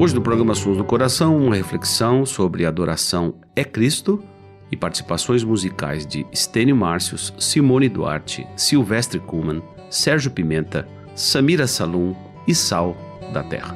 Hoje 0.00 0.14
no 0.14 0.22
programa 0.22 0.54
Sons 0.54 0.76
do 0.76 0.84
Coração, 0.84 1.36
uma 1.36 1.56
reflexão 1.56 2.24
sobre 2.24 2.64
adoração 2.64 3.34
é 3.56 3.64
Cristo 3.64 4.22
e 4.70 4.76
participações 4.76 5.42
musicais 5.42 6.06
de 6.06 6.24
Stênio 6.32 6.76
Márcios, 6.76 7.34
Simone 7.36 7.88
Duarte, 7.88 8.46
Silvestre 8.54 9.18
Kuhlmann, 9.18 9.60
Sérgio 9.90 10.30
Pimenta, 10.30 10.86
Samira 11.16 11.66
Salum 11.66 12.14
e 12.46 12.54
Sal 12.54 12.96
da 13.32 13.42
Terra. 13.42 13.74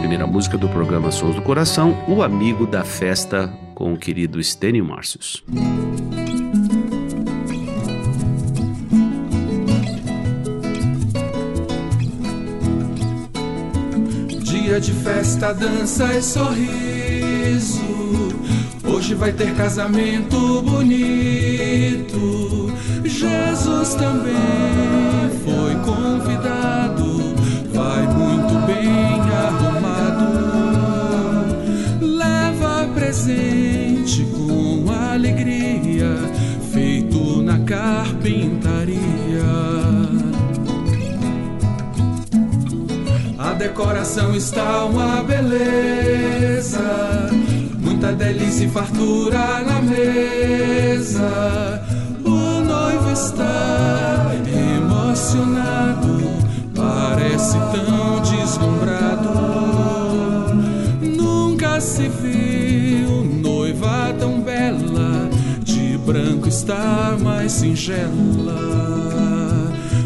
Primeira 0.00 0.26
música 0.26 0.58
do 0.58 0.68
programa 0.68 1.12
Sons 1.12 1.36
do 1.36 1.42
Coração, 1.42 1.96
O 2.08 2.24
Amigo 2.24 2.66
da 2.66 2.82
Festa, 2.82 3.46
com 3.72 3.92
o 3.92 3.96
querido 3.96 4.42
Stênio 4.42 4.84
Márcios. 4.84 5.44
Dia 14.76 14.82
de 14.82 14.92
festa, 14.92 15.54
dança 15.54 16.04
e 16.12 16.22
sorriso. 16.22 17.80
Hoje 18.84 19.14
vai 19.14 19.32
ter 19.32 19.54
casamento 19.54 20.60
bonito. 20.60 22.70
Jesus 23.02 23.94
também 23.94 25.30
foi 25.42 25.74
convidado. 25.76 27.34
Vai 27.72 28.06
muito 28.06 28.52
bem 28.66 29.18
arrumado. 29.32 30.26
Leva 32.02 32.86
presente 32.94 34.26
com 34.26 34.92
alegria, 34.92 36.18
feito 36.70 37.40
na 37.40 37.58
carpintaria. 37.60 39.95
Decoração 43.66 44.32
está 44.32 44.84
uma 44.84 45.24
beleza, 45.24 46.78
muita 47.80 48.12
delícia 48.12 48.64
e 48.64 48.68
fartura 48.68 49.64
na 49.64 49.82
mesa. 49.82 51.82
O 52.24 52.60
noivo 52.60 53.10
está 53.12 54.30
emocionado, 54.78 56.30
parece 56.76 57.58
tão 57.58 58.22
deslumbrado. 58.22 59.30
Nunca 61.02 61.80
se 61.80 62.08
viu 62.08 63.24
noiva 63.24 64.14
tão 64.16 64.40
bela, 64.40 65.28
de 65.64 65.98
branco 65.98 66.48
está 66.48 67.16
mais 67.20 67.50
singela, 67.50 68.12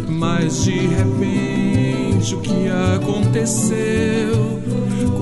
mas 0.09 0.65
de 0.65 0.87
repente 0.87 1.70
o 2.21 2.41
que 2.41 2.69
aconteceu, 2.97 4.61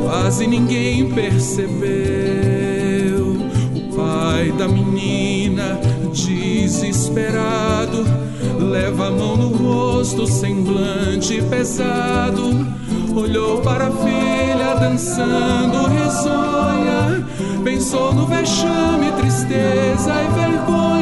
quase 0.03 0.47
ninguém 0.49 1.09
percebeu. 1.13 1.79
O 3.75 3.97
pai 3.97 4.51
da 4.53 4.67
menina, 4.67 5.81
desesperado, 6.13 8.05
leva 8.59 9.07
a 9.07 9.11
mão 9.13 9.37
no 9.37 9.49
rosto, 9.57 10.27
semblante 10.27 11.41
pesado. 11.43 12.67
Olhou 13.15 13.61
para 13.61 13.87
a 13.87 13.93
filha 13.93 14.75
dançando 14.81 15.87
risonha, 15.89 17.25
pensou 17.63 18.13
no 18.13 18.27
vexame, 18.27 19.13
tristeza 19.13 20.13
e 20.21 20.29
vergonha. 20.35 20.98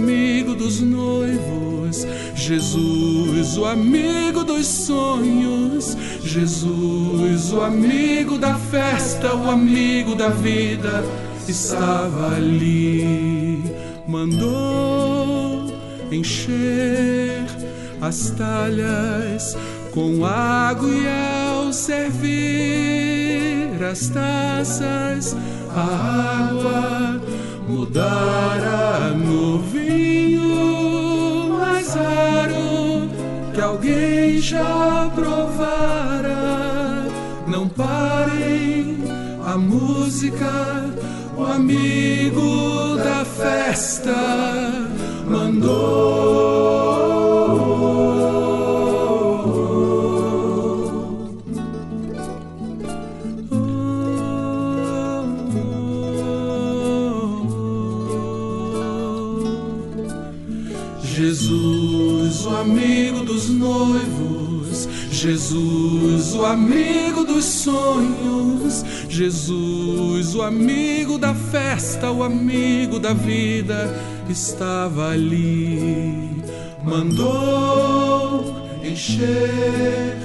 Amigo 0.00 0.54
dos 0.54 0.80
noivos, 0.80 2.06
Jesus, 2.34 3.58
o 3.58 3.66
amigo 3.66 4.42
dos 4.44 4.66
sonhos, 4.66 5.94
Jesus, 6.24 7.52
o 7.52 7.60
amigo 7.60 8.38
da 8.38 8.54
festa, 8.54 9.34
o 9.34 9.50
amigo 9.50 10.14
da 10.14 10.30
vida, 10.30 11.04
estava 11.46 12.34
ali, 12.34 13.62
mandou 14.08 15.70
encher 16.10 17.44
as 18.00 18.30
talhas 18.30 19.54
com 19.92 20.24
água 20.24 20.88
e 20.88 21.06
ao 21.06 21.70
servir 21.74 22.40
as 23.84 24.08
taças, 24.08 25.36
a 25.74 26.48
água 26.48 27.20
mudara 27.68 29.10
no 29.10 29.58
vinho 29.58 29.79
que 33.60 33.64
alguém 33.64 34.38
já 34.38 35.10
provara. 35.14 37.04
Não 37.46 37.68
parem 37.68 38.96
a 39.44 39.58
música, 39.58 40.90
o 41.36 41.44
amigo 41.44 42.96
da 42.96 43.22
festa 43.22 44.16
mandou. 45.28 46.99
O 66.32 66.46
amigo 66.46 67.24
dos 67.24 67.44
sonhos, 67.44 68.84
Jesus, 69.08 70.34
o 70.34 70.42
amigo 70.42 71.18
da 71.18 71.34
festa, 71.34 72.10
o 72.10 72.22
amigo 72.22 72.98
da 72.98 73.12
vida, 73.12 73.94
estava 74.28 75.10
ali. 75.10 76.42
Mandou 76.84 78.68
encher 78.82 80.16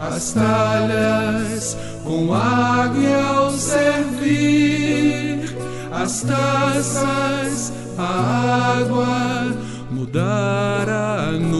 as 0.00 0.32
talhas 0.32 1.76
com 2.04 2.34
água 2.34 3.02
e 3.02 3.14
ao 3.14 3.50
servir 3.50 5.56
as 5.90 6.22
taças, 6.22 7.72
a 7.96 8.78
água 8.78 9.56
mudara 9.90 11.32
no 11.32 11.40
vinho 11.40 11.55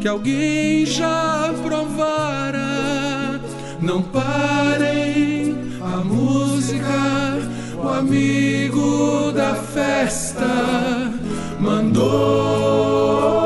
que 0.00 0.08
alguém 0.08 0.86
já 0.86 1.52
provara. 1.62 3.40
Não 3.80 4.02
parem 4.02 5.54
a 5.80 5.98
música, 5.98 7.38
o 7.82 7.88
amigo 7.88 9.30
da 9.32 9.54
festa 9.54 11.12
mandou. 11.60 13.39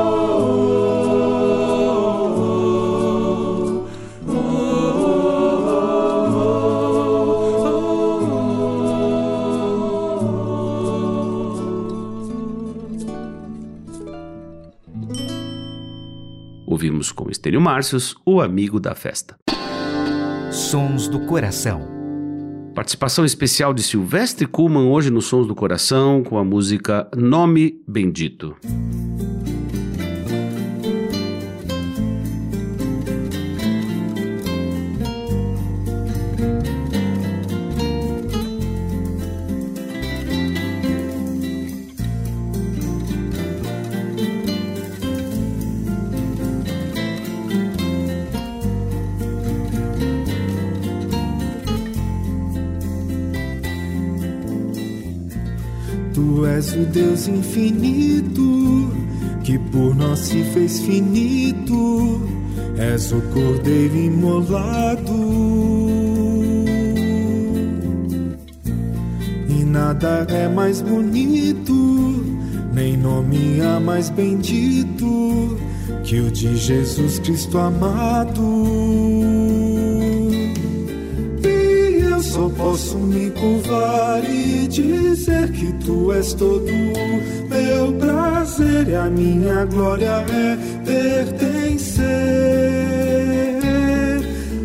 Ouvimos 16.75 17.09
com 17.09 17.29
Estênio 17.29 17.61
Márcios, 17.61 18.17
o 18.25 18.41
amigo 18.41 18.81
da 18.81 18.93
festa. 18.93 19.37
Sons 20.51 21.07
do 21.07 21.21
Coração. 21.21 21.87
Participação 22.75 23.23
especial 23.23 23.73
de 23.73 23.81
Silvestre 23.81 24.45
Kuhlmann 24.45 24.91
hoje 24.91 25.09
nos 25.09 25.23
Sons 25.23 25.47
do 25.47 25.55
Coração 25.55 26.21
com 26.21 26.37
a 26.37 26.43
música 26.43 27.09
Nome 27.15 27.81
Bendito. 27.87 28.57
Deus 56.95 57.27
infinito, 57.27 58.89
que 59.43 59.59
por 59.59 59.93
nós 59.93 60.17
se 60.19 60.41
fez 60.53 60.79
finito, 60.79 62.21
és 62.77 63.11
o 63.11 63.19
Cordeiro 63.33 63.97
imolado. 63.97 65.11
E 69.49 69.65
nada 69.65 70.25
é 70.29 70.47
mais 70.47 70.81
bonito, 70.81 72.23
nem 72.73 72.95
nome 72.95 73.59
há 73.59 73.77
mais 73.77 74.09
bendito 74.09 75.57
que 76.05 76.21
o 76.21 76.31
de 76.31 76.55
Jesus 76.55 77.19
Cristo 77.19 77.57
amado. 77.57 79.44
Só 82.35 82.49
posso 82.49 82.97
me 82.97 83.31
curvar 83.31 84.21
e 84.29 84.67
dizer 84.67 85.49
que 85.53 85.71
tu 85.85 86.11
és 86.11 86.33
todo 86.33 86.65
meu 87.49 87.93
prazer 87.93 88.89
e 88.89 88.95
a 88.95 89.05
minha 89.05 89.63
glória 89.63 90.25
é 90.27 90.57
pertencer 90.83 92.05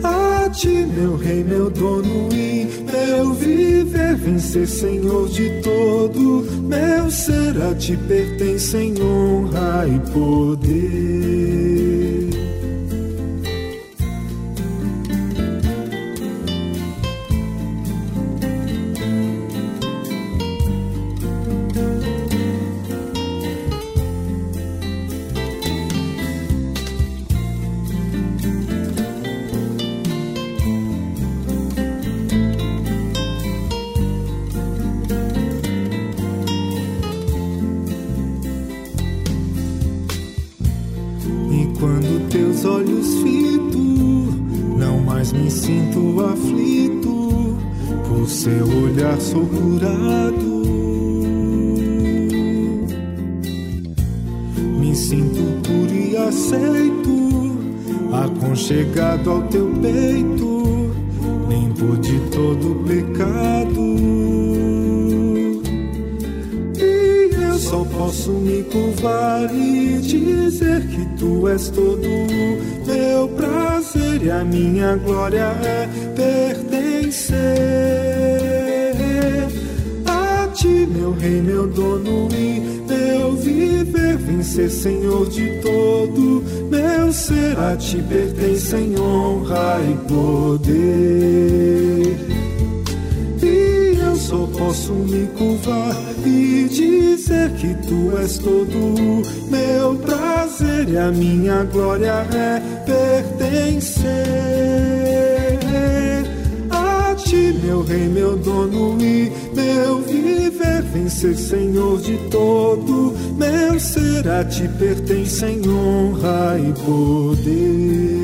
a 0.03 0.51
ti, 0.51 0.85
meu 0.97 1.17
rei, 1.17 1.45
meu 1.45 1.71
dono 1.71 2.29
e 2.33 2.67
meu 2.91 3.35
viver, 3.35 4.17
vencer, 4.17 4.67
Senhor 4.67 5.29
de 5.29 5.63
todo, 5.63 6.45
meu 6.63 7.09
ser 7.09 7.57
a 7.71 7.73
ti 7.77 7.97
em 8.75 9.01
honra 9.01 9.87
e 9.87 10.01
poder. 10.11 11.20
Posso 68.11 68.33
me 68.33 68.65
curvar 68.65 69.49
e 69.55 70.01
dizer 70.01 70.85
que 70.89 71.07
tu 71.17 71.47
és 71.47 71.69
todo 71.69 72.09
meu 72.85 73.29
prazer 73.37 74.21
e 74.25 74.31
a 74.33 74.43
minha 74.43 74.97
glória 74.97 75.55
é 75.63 75.89
pertencer 76.17 77.37
a 80.07 80.49
ti, 80.53 80.89
meu 80.91 81.13
rei, 81.13 81.41
meu 81.41 81.69
dono 81.69 82.29
e 82.35 82.83
meu 82.89 83.37
viver, 83.37 84.17
vencer, 84.17 84.69
Senhor 84.71 85.29
de 85.29 85.61
todo 85.61 86.43
meu 86.69 87.13
ser, 87.13 87.57
a 87.61 87.77
ti 87.77 88.03
pertence 88.09 88.75
em 88.75 88.99
honra 88.99 89.79
e 89.89 89.95
poder. 90.09 90.71
E 93.41 93.99
eu 94.05 94.17
só 94.17 94.49
posso 94.59 94.95
me 94.95 95.29
curvar 95.29 95.95
e 96.27 96.69
dizer 96.69 96.90
que 97.57 97.75
tu 97.87 98.17
és 98.19 98.39
todo 98.39 99.23
meu 99.51 99.95
prazer 99.97 100.89
e 100.89 100.97
a 100.97 101.11
minha 101.13 101.65
glória 101.65 102.27
é 102.35 102.61
pertencer 102.85 104.11
a 106.71 107.15
ti, 107.15 107.55
meu 107.63 107.83
rei, 107.83 108.09
meu 108.09 108.37
dono 108.37 109.01
e 109.01 109.31
meu 109.55 110.01
viver, 110.03 110.83
vencer, 110.83 111.37
Senhor 111.37 112.01
de 112.01 112.17
todo 112.31 113.15
meu 113.37 113.79
ser, 113.79 114.29
a 114.29 114.45
ti 114.45 114.69
pertence 114.79 115.45
em 115.45 115.69
honra 115.69 116.59
e 116.59 116.73
poder. 116.85 118.20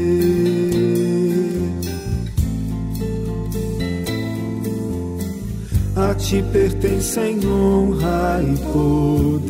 Ti 6.28 6.42
pertencem 6.42 7.38
honra 7.46 8.42
e 8.42 8.56
poder. 8.72 9.46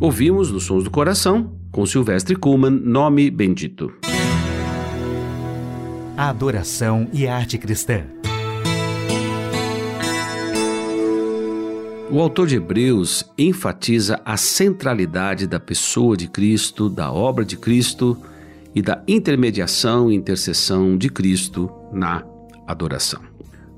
Ouvimos 0.00 0.50
nos 0.50 0.64
Sons 0.64 0.82
do 0.82 0.90
Coração 0.90 1.58
com 1.70 1.84
Silvestre 1.84 2.34
Kuhlmann, 2.34 2.80
Nome 2.82 3.30
Bendito. 3.30 3.92
A 6.16 6.30
adoração 6.30 7.06
e 7.12 7.26
a 7.26 7.36
arte 7.36 7.58
cristã. 7.58 8.02
O 12.10 12.18
autor 12.18 12.46
de 12.46 12.56
Hebreus 12.56 13.30
enfatiza 13.36 14.22
a 14.24 14.38
centralidade 14.38 15.46
da 15.46 15.60
pessoa 15.60 16.16
de 16.16 16.28
Cristo, 16.28 16.88
da 16.88 17.12
obra 17.12 17.44
de 17.44 17.58
Cristo 17.58 18.16
e 18.74 18.80
da 18.80 19.02
intermediação 19.06 20.10
e 20.10 20.14
intercessão 20.14 20.96
de 20.96 21.10
Cristo 21.10 21.70
na 21.92 22.24
adoração. 22.66 23.20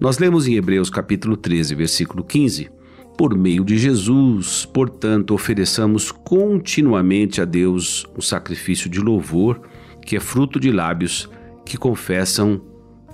Nós 0.00 0.18
lemos 0.18 0.46
em 0.46 0.54
Hebreus 0.54 0.88
capítulo 0.88 1.36
13, 1.36 1.74
versículo 1.74 2.22
15: 2.22 2.70
Por 3.16 3.36
meio 3.36 3.64
de 3.64 3.76
Jesus, 3.76 4.64
portanto, 4.64 5.34
ofereçamos 5.34 6.12
continuamente 6.12 7.40
a 7.40 7.44
Deus 7.44 8.06
um 8.16 8.20
sacrifício 8.20 8.88
de 8.88 9.00
louvor, 9.00 9.60
que 10.02 10.16
é 10.16 10.20
fruto 10.20 10.60
de 10.60 10.70
lábios 10.70 11.28
que 11.64 11.76
confessam 11.76 12.60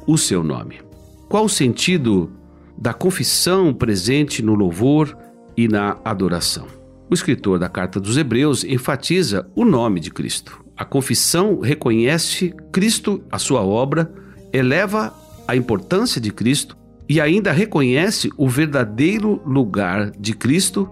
o 0.07 0.19
seu 0.19 0.45
nome. 0.45 0.81
qual 1.29 1.47
o 1.47 1.49
sentido 1.49 2.31
da 2.77 2.93
confissão 2.93 3.73
presente 3.73 4.43
no 4.43 4.55
louvor 4.55 5.17
e 5.57 5.67
na 5.67 5.97
adoração? 6.05 6.67
O 7.11 7.15
escritor 7.15 7.59
da 7.59 7.69
Carta 7.69 7.99
dos 7.99 8.17
Hebreus 8.17 8.63
enfatiza 8.63 9.51
o 9.57 9.65
nome 9.65 10.01
de 10.01 10.11
Cristo. 10.11 10.63
A 10.77 10.85
confissão 10.85 11.61
reconhece 11.61 12.55
Cristo, 12.71 13.23
a 13.31 13.39
sua 13.39 13.63
obra, 13.63 14.13
eleva 14.53 15.13
a 15.47 15.55
importância 15.55 16.21
de 16.21 16.31
Cristo 16.31 16.77
e 17.09 17.21
ainda 17.21 17.53
reconhece 17.53 18.31
o 18.37 18.49
verdadeiro 18.49 19.41
lugar 19.45 20.11
de 20.11 20.35
Cristo 20.35 20.89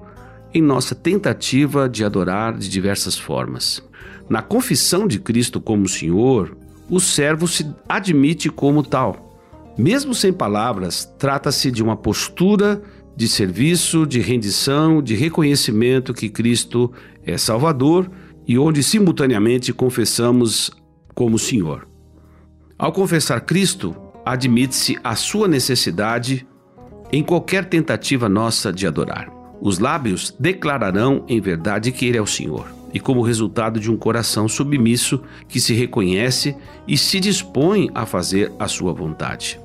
em 0.53 0.61
nossa 0.61 0.95
tentativa 0.95 1.89
de 1.89 2.05
adorar 2.05 2.57
de 2.57 2.69
diversas 2.69 3.17
formas. 3.17 3.83
Na 4.29 4.43
confissão 4.43 5.07
de 5.07 5.19
Cristo 5.19 5.61
como 5.61 5.89
Senhor, 5.89 6.57
o 6.89 7.01
servo 7.01 7.49
se 7.49 7.67
admite 7.89 8.51
como 8.51 8.83
tal. 8.83 9.31
Mesmo 9.79 10.15
sem 10.15 10.33
palavras, 10.33 11.11
trata-se 11.19 11.71
de 11.71 11.83
uma 11.83 11.97
postura 11.97 12.83
de 13.17 13.29
serviço, 13.29 14.07
de 14.07 14.21
rendição, 14.21 15.03
de 15.03 15.15
reconhecimento 15.15 16.13
que 16.13 16.29
Cristo 16.29 16.93
é 17.25 17.39
Salvador 17.39 18.11
e 18.47 18.59
onde 18.59 18.83
simultaneamente 18.83 19.73
confessamos 19.73 20.71
como 21.15 21.39
Senhor. 21.39 21.89
Ao 22.79 22.93
confessar 22.93 23.41
Cristo, 23.43 23.95
admite-se 24.25 24.99
a 25.03 25.15
sua 25.15 25.49
necessidade 25.49 26.47
em 27.13 27.23
qualquer 27.23 27.67
tentativa 27.67 28.29
nossa 28.29 28.73
de 28.73 28.87
adorar. 28.87 29.31
Os 29.61 29.79
lábios 29.79 30.35
declararão 30.41 31.25
em 31.29 31.41
verdade 31.41 31.93
que 31.93 32.07
Ele 32.07 32.19
é 32.19 32.23
o 32.23 32.27
Senhor, 32.27 32.67
e 32.93 32.99
como 32.99 33.23
resultado 33.23 33.79
de 33.79 33.91
um 33.91 33.97
coração 33.97 34.49
submisso 34.49 35.23
que 35.49 35.61
se 35.61 35.73
reconhece 35.75 36.57
e 36.87 36.97
se 36.97 37.21
dispõe 37.21 37.91
a 37.95 38.05
fazer 38.05 38.53
a 38.59 38.67
sua 38.67 38.93
vontade. 38.93 39.61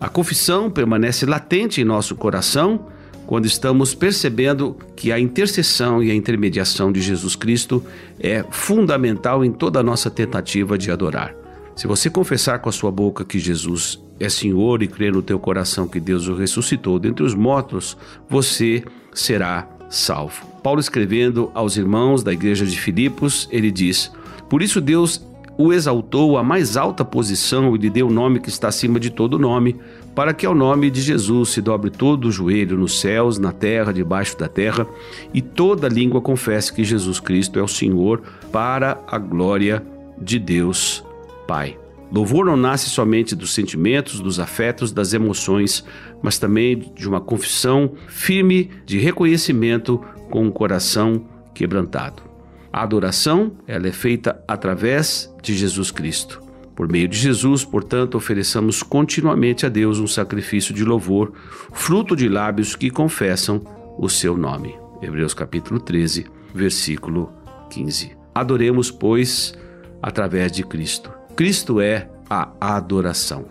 A 0.00 0.08
confissão 0.08 0.70
permanece 0.70 1.26
latente 1.26 1.80
em 1.80 1.84
nosso 1.84 2.14
coração 2.14 2.86
quando 3.26 3.46
estamos 3.46 3.94
percebendo 3.94 4.76
que 4.96 5.12
a 5.12 5.20
intercessão 5.20 6.02
e 6.02 6.10
a 6.10 6.14
intermediação 6.14 6.90
de 6.90 7.00
Jesus 7.00 7.36
Cristo 7.36 7.84
é 8.18 8.44
fundamental 8.50 9.44
em 9.44 9.52
toda 9.52 9.80
a 9.80 9.82
nossa 9.82 10.10
tentativa 10.10 10.78
de 10.78 10.90
adorar. 10.90 11.37
Se 11.78 11.86
você 11.86 12.10
confessar 12.10 12.58
com 12.58 12.68
a 12.68 12.72
sua 12.72 12.90
boca 12.90 13.24
que 13.24 13.38
Jesus 13.38 14.02
é 14.18 14.28
Senhor 14.28 14.82
e 14.82 14.88
crer 14.88 15.12
no 15.12 15.22
teu 15.22 15.38
coração 15.38 15.86
que 15.86 16.00
Deus 16.00 16.26
o 16.26 16.34
ressuscitou 16.34 16.98
dentre 16.98 17.24
os 17.24 17.36
mortos, 17.36 17.96
você 18.28 18.82
será 19.14 19.64
salvo. 19.88 20.44
Paulo 20.60 20.80
escrevendo 20.80 21.52
aos 21.54 21.76
irmãos 21.76 22.24
da 22.24 22.32
igreja 22.32 22.66
de 22.66 22.76
Filipos, 22.76 23.48
ele 23.52 23.70
diz: 23.70 24.10
Por 24.50 24.60
isso 24.60 24.80
Deus 24.80 25.24
o 25.56 25.72
exaltou 25.72 26.36
à 26.36 26.42
mais 26.42 26.76
alta 26.76 27.04
posição 27.04 27.76
e 27.76 27.78
lhe 27.78 27.90
deu 27.90 28.08
o 28.08 28.12
nome 28.12 28.40
que 28.40 28.48
está 28.48 28.66
acima 28.66 28.98
de 28.98 29.10
todo 29.10 29.38
nome, 29.38 29.76
para 30.16 30.34
que 30.34 30.44
ao 30.44 30.56
nome 30.56 30.90
de 30.90 31.00
Jesus 31.00 31.50
se 31.50 31.62
dobre 31.62 31.90
todo 31.90 32.24
o 32.24 32.32
joelho 32.32 32.76
nos 32.76 32.98
céus, 32.98 33.38
na 33.38 33.52
terra, 33.52 33.92
debaixo 33.92 34.36
da 34.36 34.48
terra, 34.48 34.84
e 35.32 35.40
toda 35.40 35.88
língua 35.88 36.20
confesse 36.20 36.72
que 36.72 36.82
Jesus 36.82 37.20
Cristo 37.20 37.56
é 37.56 37.62
o 37.62 37.68
Senhor, 37.68 38.20
para 38.50 38.98
a 39.06 39.16
glória 39.16 39.80
de 40.20 40.40
Deus 40.40 41.06
Pai. 41.48 41.78
Louvor 42.12 42.44
não 42.44 42.58
nasce 42.58 42.90
somente 42.90 43.34
dos 43.34 43.54
sentimentos, 43.54 44.20
dos 44.20 44.38
afetos, 44.38 44.92
das 44.92 45.14
emoções, 45.14 45.82
mas 46.22 46.38
também 46.38 46.92
de 46.94 47.08
uma 47.08 47.22
confissão 47.22 47.94
firme 48.06 48.70
de 48.84 48.98
reconhecimento 48.98 49.98
com 50.30 50.44
um 50.44 50.50
coração 50.50 51.24
quebrantado. 51.54 52.22
A 52.70 52.82
adoração, 52.82 53.52
ela 53.66 53.88
é 53.88 53.92
feita 53.92 54.42
através 54.46 55.34
de 55.42 55.54
Jesus 55.54 55.90
Cristo. 55.90 56.42
Por 56.76 56.86
meio 56.86 57.08
de 57.08 57.16
Jesus, 57.16 57.64
portanto, 57.64 58.16
ofereçamos 58.16 58.82
continuamente 58.82 59.64
a 59.64 59.70
Deus 59.70 59.98
um 59.98 60.06
sacrifício 60.06 60.74
de 60.74 60.84
louvor, 60.84 61.32
fruto 61.72 62.14
de 62.14 62.28
lábios 62.28 62.76
que 62.76 62.90
confessam 62.90 63.62
o 63.98 64.08
seu 64.08 64.36
nome. 64.36 64.76
Hebreus 65.00 65.32
capítulo 65.32 65.80
13, 65.80 66.26
versículo 66.54 67.32
15. 67.70 68.12
Adoremos, 68.34 68.90
pois, 68.90 69.54
através 70.02 70.52
de 70.52 70.62
Cristo. 70.62 71.18
Cristo 71.38 71.80
é 71.80 72.10
a 72.28 72.50
adoração. 72.60 73.46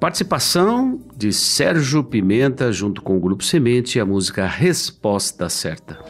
Participação 0.00 0.98
de 1.16 1.32
Sérgio 1.32 2.02
Pimenta 2.02 2.72
junto 2.72 3.00
com 3.00 3.16
o 3.16 3.20
Grupo 3.20 3.44
Semente 3.44 3.96
e 3.96 4.00
a 4.00 4.04
música 4.04 4.44
Resposta 4.44 5.48
Certa. 5.48 6.00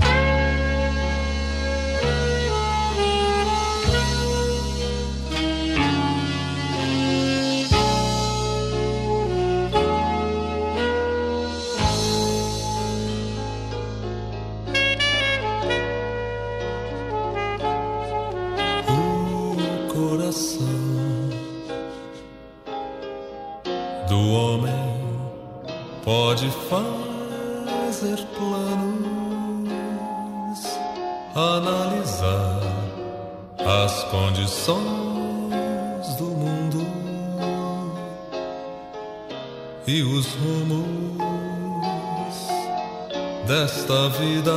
Desta 43.92 44.08
vida. 44.08 44.56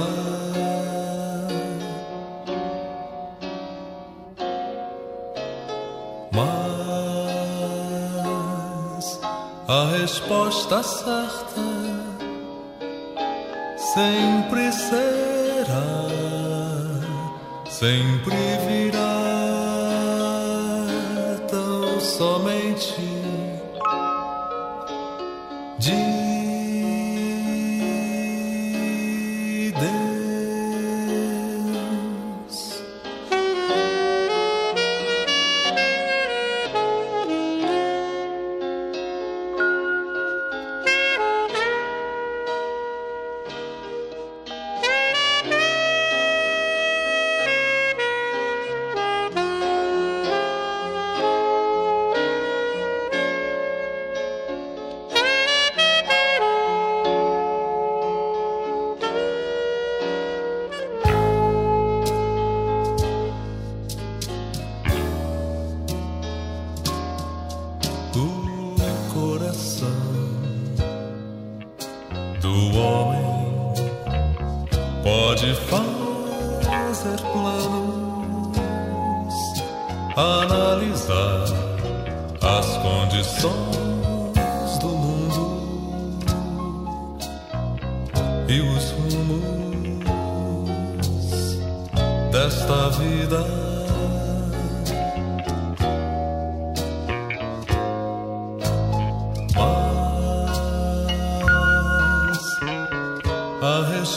Mas 6.32 6.46
a 9.68 9.86
resposta 10.00 10.82
certa 10.84 11.62
sempre 13.77 14.72
será, 14.72 16.08
sempre 17.70 18.36
virá 18.68 19.00
tão 21.50 22.00
somente 22.00 23.15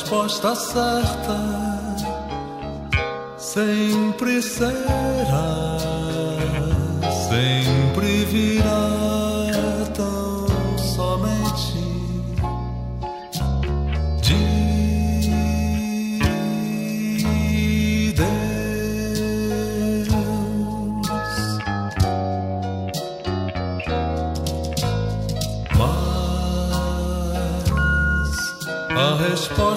resposta 0.09 0.55
certa 0.57 1.37
sempre 3.37 4.41
será, 4.41 5.77
sempre 7.29 8.25
virá 8.25 8.88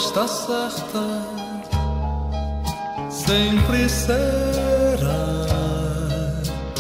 resposta 0.01 0.27
certa 0.27 0.99
sempre 3.11 3.87
será, 3.87 5.45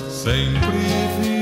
sempre 0.09 0.77
virá 1.21 1.40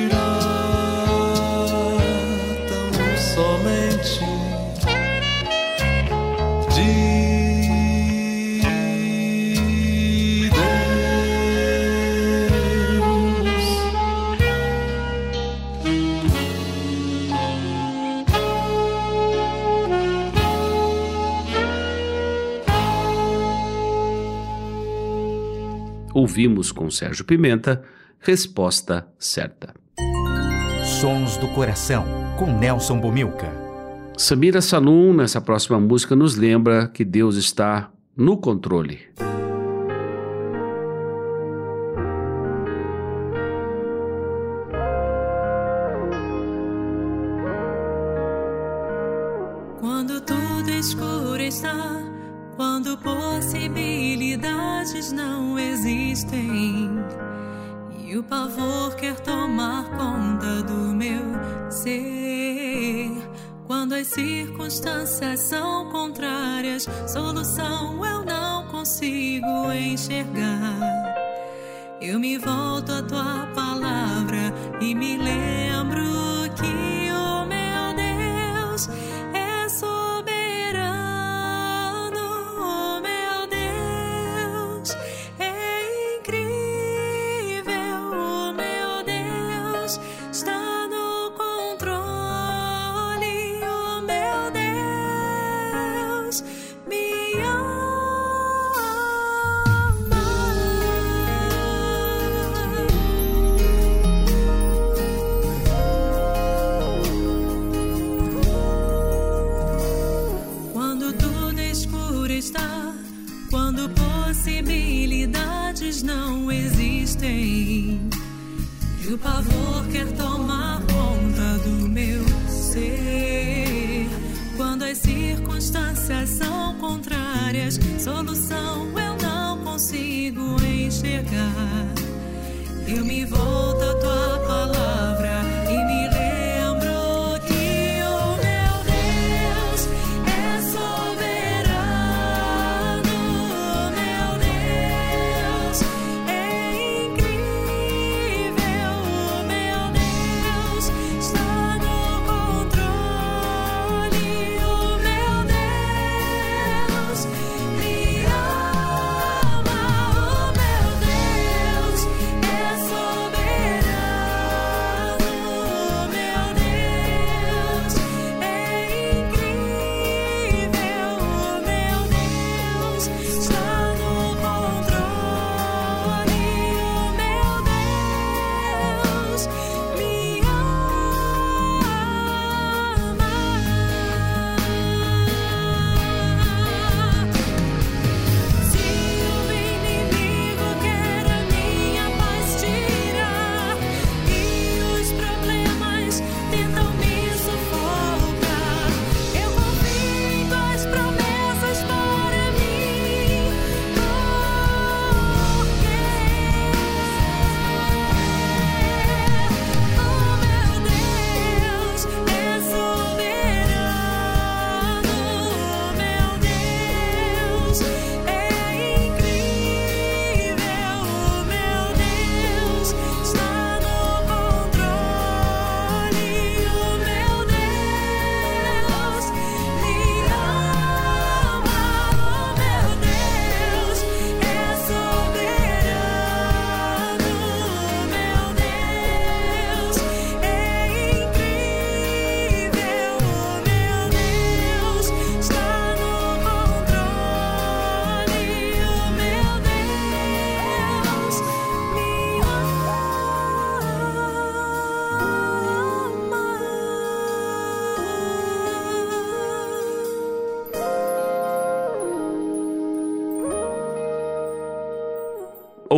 Ouvimos 26.40 26.72
com 26.72 26.90
Sérgio 26.90 27.26
Pimenta, 27.26 27.84
Resposta 28.18 29.06
Certa. 29.20 29.74
Sons 31.02 31.36
do 31.36 31.50
Coração, 31.50 32.06
com 32.38 32.58
Nelson 32.58 32.98
Bomilca. 32.98 33.52
Samira 34.18 34.62
Salum, 34.62 35.14
nessa 35.14 35.42
próxima 35.42 35.78
música, 35.82 36.16
nos 36.16 36.38
lembra 36.38 36.88
que 36.88 37.04
Deus 37.04 37.36
está 37.36 37.92
no 38.16 38.38
controle. 38.38 39.02
Possibilidades 53.30 55.12
não 55.12 55.60
existem 55.60 56.90
e 58.04 58.18
o 58.18 58.24
pavor 58.24 58.96
quer 58.96 59.20
tomar 59.20 59.86
conta 59.92 60.64
do 60.64 60.96
meu 60.96 61.22
ser. 61.70 63.12
Quando 63.68 63.94
as 63.94 64.08
circunstâncias 64.08 65.42
são 65.42 65.92
contrárias, 65.92 66.88
solução 67.08 68.04
eu 68.04 68.26
não 68.26 68.66
consigo 68.68 69.72
enxergar. 69.72 71.16
Eu 72.02 72.20
me 72.20 72.38
volto 72.40 72.92
à 72.92 73.04
tua 73.04 73.48
palavra 73.54 74.52
e 74.82 74.96
me 74.96 75.18
lembro 75.18 76.02
que 76.56 77.12
o 77.12 77.46
meu 77.46 77.94
Deus 77.96 78.90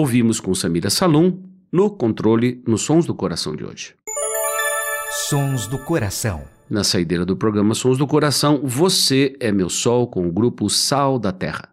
Ouvimos 0.02 0.40
com 0.40 0.56
Samira 0.56 0.90
Salum, 0.90 1.38
no 1.72 1.88
controle, 1.88 2.64
nos 2.66 2.82
Sons 2.82 3.06
do 3.06 3.14
Coração 3.14 3.56
de 3.56 3.64
hoje. 3.64 3.94
Sons 5.30 5.68
do 5.68 5.78
Coração. 5.78 6.42
Na 6.68 6.84
saideira 6.84 7.24
do 7.24 7.38
programa 7.38 7.76
Sons 7.76 8.00
do 8.00 8.08
Coração, 8.08 8.62
Você 8.64 9.38
é 9.40 9.52
Meu 9.52 9.70
Sol, 9.70 10.08
com 10.08 10.28
o 10.28 10.32
grupo 10.32 10.68
Sal 10.72 11.20
da 11.20 11.32
Terra. 11.32 11.70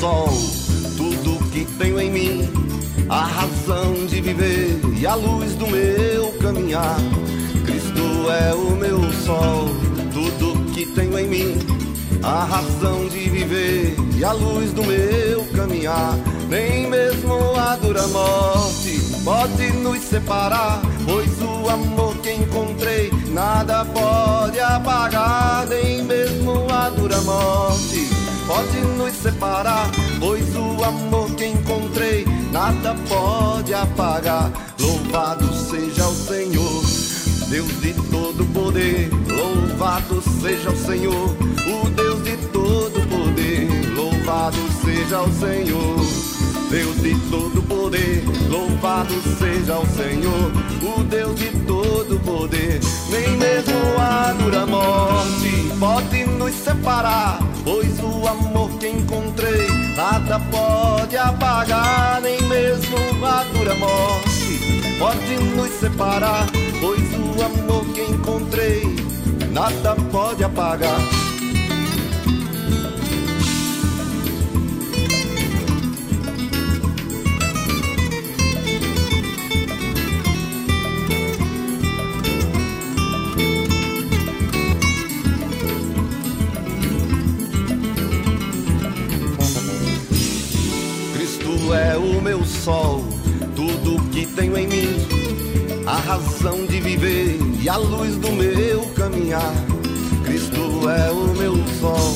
Sol, 0.00 0.30
tudo 0.96 1.44
que 1.50 1.66
tenho 1.78 2.00
em 2.00 2.10
mim, 2.10 2.48
a 3.10 3.22
razão 3.26 4.06
de 4.06 4.18
viver 4.22 4.80
e 4.98 5.06
a 5.06 5.14
luz 5.14 5.54
do 5.56 5.66
meu 5.66 6.32
caminhar. 6.40 6.96
Cristo 7.66 8.30
é 8.30 8.54
o 8.54 8.70
meu 8.76 8.98
sol, 9.12 9.68
tudo 10.10 10.72
que 10.72 10.86
tenho 10.86 11.18
em 11.18 11.28
mim, 11.28 11.58
a 12.22 12.44
razão 12.44 13.06
de 13.08 13.28
viver 13.28 13.94
e 14.16 14.24
a 14.24 14.32
luz 14.32 14.72
do 14.72 14.82
meu 14.84 15.44
caminhar. 15.54 16.16
Nem 16.48 16.88
mesmo 16.88 17.34
a 17.56 17.76
dura 17.76 18.06
morte 18.08 19.00
pode 19.22 19.70
nos 19.74 20.00
separar, 20.00 20.80
pois 21.04 21.30
o 21.42 21.68
amor 21.68 22.16
que 22.22 22.32
encontrei 22.32 23.10
nada 23.34 23.84
pode 23.84 24.58
apagar, 24.58 25.66
nem 25.68 26.02
mesmo 26.02 26.66
a 26.72 26.88
dura 26.88 27.20
morte 27.20 28.09
pode 28.50 28.80
nos 28.98 29.14
separar, 29.14 29.88
pois 30.18 30.44
o 30.56 30.82
amor 30.82 31.30
que 31.36 31.46
encontrei 31.46 32.26
nada 32.50 32.96
pode 33.08 33.72
apagar. 33.72 34.50
Louvado 34.80 35.54
seja 35.54 36.08
o 36.08 36.14
Senhor, 36.16 36.82
Deus 37.48 37.80
de 37.80 37.94
todo 38.10 38.44
poder. 38.52 39.08
Louvado 39.28 40.20
seja 40.42 40.70
o 40.70 40.76
Senhor, 40.76 41.36
o 41.38 41.90
Deus 41.90 42.24
de 42.24 42.36
todo 42.48 43.00
poder. 43.08 43.68
Louvado 43.94 44.58
seja 44.84 45.20
o 45.20 45.32
Senhor. 45.32 46.30
Deus 46.70 47.02
de 47.02 47.16
todo 47.28 47.60
poder, 47.62 48.22
louvado 48.48 49.12
seja 49.40 49.76
o 49.76 49.86
Senhor, 49.86 50.52
o 50.82 51.02
Deus 51.02 51.34
de 51.34 51.50
todo 51.66 52.16
poder. 52.20 52.78
Nem 53.10 53.36
mesmo 53.36 53.74
a 53.98 54.32
dura 54.34 54.66
morte 54.66 55.68
pode 55.80 56.24
nos 56.26 56.54
separar, 56.54 57.40
nada 60.30 60.38
pode 60.48 61.16
apagar. 61.16 62.20
Nem 62.22 62.40
mesmo 62.42 62.96
a 63.26 63.42
dura 63.52 63.74
morte 63.74 64.60
pode 64.98 65.36
nos 65.56 65.70
separar, 65.80 66.46
pois 66.80 67.00
o 67.00 67.42
amor 67.42 67.84
que 67.92 68.02
encontrei 68.02 68.82
nada 69.50 69.96
pode 70.12 70.44
apagar. 70.44 71.29
Tenho 94.40 94.56
em 94.56 94.66
mim, 94.66 95.06
a 95.86 95.96
razão 95.96 96.64
de 96.64 96.80
viver 96.80 97.38
e 97.60 97.68
a 97.68 97.76
luz 97.76 98.16
do 98.16 98.32
meu 98.32 98.80
caminhar. 98.96 99.52
Cristo 100.24 100.88
é 100.88 101.10
o 101.10 101.26
meu 101.36 101.56
sol, 101.78 102.14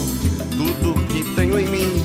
tudo 0.56 0.94
que 1.08 1.22
tenho 1.34 1.58
em 1.58 1.66
mim, 1.66 2.02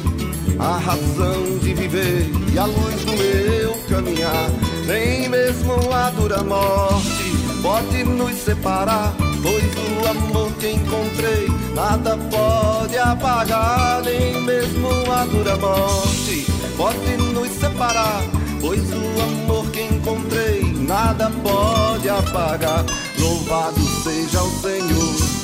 a 0.59 0.77
razão 0.77 1.57
de 1.59 1.73
viver 1.73 2.29
e 2.53 2.59
a 2.59 2.65
luz 2.65 2.95
do 3.05 3.13
meu 3.13 3.73
caminhar. 3.87 4.49
Nem 4.85 5.29
mesmo 5.29 5.73
a 5.93 6.09
dura 6.09 6.43
morte 6.43 7.31
pode 7.61 8.03
nos 8.03 8.35
separar, 8.39 9.15
pois 9.41 9.63
o 9.63 10.07
amor 10.09 10.51
que 10.59 10.71
encontrei 10.71 11.47
nada 11.73 12.17
pode 12.29 12.97
apagar. 12.97 14.01
Nem 14.03 14.41
mesmo 14.41 14.89
a 15.13 15.23
dura 15.23 15.55
morte 15.55 16.45
pode 16.75 17.15
nos 17.33 17.51
separar, 17.51 18.21
pois 18.59 18.81
o 18.91 19.21
amor 19.21 19.69
que 19.71 19.81
encontrei 19.81 20.63
nada 20.87 21.31
pode 21.43 22.09
apagar. 22.09 22.85
Louvado 23.19 23.81
seja 24.03 24.41
o 24.41 24.51
Senhor. 24.61 25.39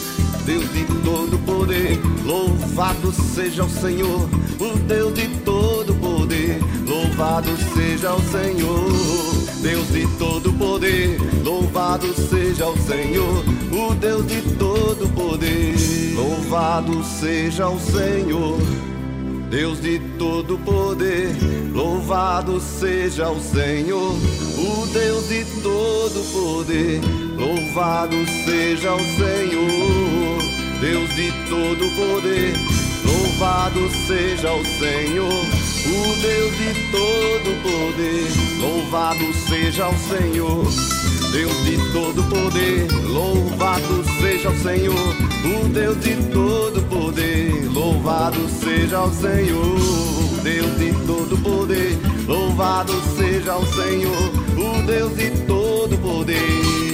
Deus 0.45 0.71
de 0.73 0.85
todo 1.03 1.39
poder, 1.39 1.99
louvado 2.23 3.11
seja 3.11 3.63
o 3.63 3.69
Senhor, 3.69 4.29
o 4.59 4.77
Deus 4.77 5.15
de 5.15 5.27
todo 5.43 5.95
poder, 5.95 6.59
louvado 6.85 7.49
seja 7.73 8.13
o 8.13 8.21
Senhor, 8.21 8.91
Deus 9.63 9.87
de 9.87 10.05
todo 10.19 10.53
poder, 10.53 11.17
louvado 11.43 12.13
seja 12.13 12.67
o 12.67 12.77
Senhor, 12.77 13.43
o 13.71 13.95
Deus 13.95 14.27
de 14.27 14.41
todo 14.55 15.11
poder, 15.15 15.75
louvado 16.15 17.03
seja 17.03 17.67
o 17.67 17.79
Senhor. 17.79 18.59
Deus 19.49 19.79
de 19.81 19.99
todo 20.17 20.57
poder, 20.59 21.35
louvado 21.73 22.59
seja 22.59 23.29
o 23.29 23.39
Senhor, 23.39 24.13
o 24.57 24.87
Deus 24.87 25.29
de 25.29 25.45
todo 25.61 26.23
poder, 26.33 27.01
louvado 27.37 28.15
seja 28.45 28.93
o 28.93 28.99
Senhor, 28.99 30.41
Deus 30.81 31.09
de 31.15 31.31
todo 31.49 31.89
poder, 31.95 32.53
louvado 33.05 33.89
seja 34.07 34.51
o 34.53 34.65
Senhor, 34.65 35.45
o 35.87 36.21
Deus 36.21 36.57
de 36.57 36.73
todo 36.91 37.61
poder, 37.63 38.61
louvado 38.61 39.33
seja 39.47 39.87
o 39.87 39.97
Senhor. 39.97 40.65
Deus 41.31 41.65
de 41.65 41.75
todo 41.91 42.23
poder, 42.29 42.87
louvado 43.09 44.05
seja 44.21 44.49
o 44.49 44.57
Senhor, 44.57 45.15
o 45.45 45.67
Deus 45.69 45.99
de 45.99 46.15
todo 46.31 46.81
poder, 46.83 47.65
louvado 47.71 48.47
seja 48.49 49.03
o 49.03 49.13
Senhor, 49.13 50.41
Deus 50.43 50.77
de 50.77 50.91
todo 51.05 51.37
poder, 51.37 51.97
louvado 52.27 52.93
seja 53.15 53.55
o 53.55 53.65
Senhor, 53.65 54.31
o 54.57 54.85
Deus 54.85 55.15
de 55.15 55.29
todo 55.45 55.97
poder. 55.99 56.84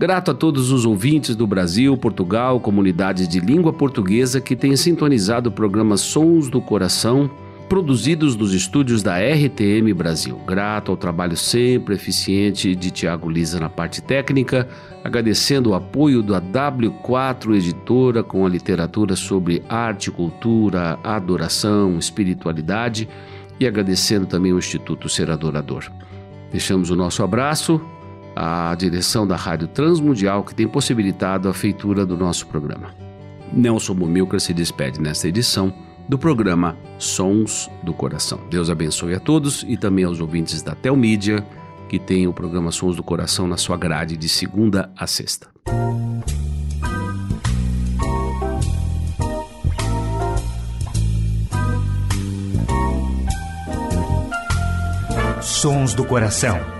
Grato 0.00 0.30
a 0.30 0.34
todos 0.34 0.72
os 0.72 0.86
ouvintes 0.86 1.36
do 1.36 1.46
Brasil, 1.46 1.94
Portugal, 1.94 2.58
comunidades 2.58 3.28
de 3.28 3.38
língua 3.38 3.70
portuguesa 3.70 4.40
que 4.40 4.56
têm 4.56 4.74
sintonizado 4.74 5.50
o 5.50 5.52
programa 5.52 5.98
Sons 5.98 6.48
do 6.48 6.58
Coração, 6.58 7.30
produzidos 7.68 8.34
nos 8.34 8.54
estúdios 8.54 9.02
da 9.02 9.18
RTM 9.18 9.92
Brasil. 9.92 10.40
Grato 10.46 10.90
ao 10.90 10.96
trabalho 10.96 11.36
sempre 11.36 11.96
eficiente 11.96 12.74
de 12.74 12.90
Tiago 12.90 13.28
Lisa 13.28 13.60
na 13.60 13.68
parte 13.68 14.00
técnica, 14.00 14.66
agradecendo 15.04 15.68
o 15.68 15.74
apoio 15.74 16.22
da 16.22 16.40
W4 16.40 17.54
Editora 17.54 18.22
com 18.22 18.46
a 18.46 18.48
literatura 18.48 19.14
sobre 19.14 19.62
arte, 19.68 20.10
cultura, 20.10 20.98
adoração, 21.04 21.98
espiritualidade 21.98 23.06
e 23.60 23.66
agradecendo 23.66 24.24
também 24.24 24.54
o 24.54 24.58
Instituto 24.58 25.10
Ser 25.10 25.30
Adorador. 25.30 25.92
Deixamos 26.50 26.88
o 26.88 26.96
nosso 26.96 27.22
abraço 27.22 27.78
à 28.42 28.74
direção 28.74 29.26
da 29.26 29.36
Rádio 29.36 29.68
Transmundial 29.68 30.42
que 30.42 30.54
tem 30.54 30.66
possibilitado 30.66 31.46
a 31.46 31.52
feitura 31.52 32.06
do 32.06 32.16
nosso 32.16 32.46
programa. 32.46 32.94
Nelson 33.52 33.94
Bumilcar 33.94 34.40
se 34.40 34.54
despede 34.54 34.98
nesta 34.98 35.28
edição 35.28 35.70
do 36.08 36.18
programa 36.18 36.74
Sons 36.98 37.70
do 37.82 37.92
Coração. 37.92 38.40
Deus 38.48 38.70
abençoe 38.70 39.14
a 39.14 39.20
todos 39.20 39.62
e 39.68 39.76
também 39.76 40.06
aos 40.06 40.22
ouvintes 40.22 40.62
da 40.62 40.74
Telmídia 40.74 41.46
que 41.86 41.98
tem 41.98 42.26
o 42.26 42.32
programa 42.32 42.72
Sons 42.72 42.96
do 42.96 43.02
Coração 43.02 43.46
na 43.46 43.58
sua 43.58 43.76
grade 43.76 44.16
de 44.16 44.28
segunda 44.28 44.90
a 44.96 45.06
sexta. 45.06 45.48
Sons 55.42 55.92
do 55.92 56.06
Coração. 56.06 56.79